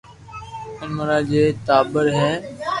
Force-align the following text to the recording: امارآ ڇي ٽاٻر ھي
امارآ 0.85 1.17
ڇي 1.29 1.43
ٽاٻر 1.65 2.05
ھي 2.17 2.31